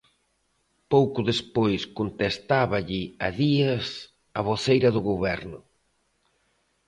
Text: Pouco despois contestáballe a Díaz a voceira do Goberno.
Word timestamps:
Pouco 0.91 1.19
despois 1.31 1.81
contestáballe 1.99 3.01
a 3.27 3.29
Díaz 3.39 3.87
a 4.39 4.41
voceira 4.49 4.89
do 4.95 5.01
Goberno. 5.09 5.59